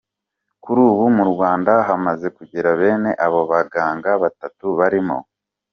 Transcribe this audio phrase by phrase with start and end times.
[0.63, 5.17] Kuri ubu mu Rwanda hamaze kugera bene abo baganga batatu barimo